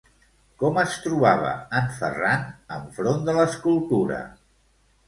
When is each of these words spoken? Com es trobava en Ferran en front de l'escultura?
Com 0.61 0.79
es 0.83 0.95
trobava 1.03 1.51
en 1.81 1.93
Ferran 1.99 2.49
en 2.79 2.89
front 2.97 3.23
de 3.31 3.39
l'escultura? 3.41 4.23